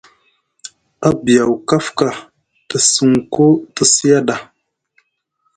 A 1.07 1.09
biyaw 1.23 1.51
kafka 1.69 2.09
te 2.67 2.77
sinku 2.91 3.45
te 3.75 3.83
siaɗa. 3.93 4.35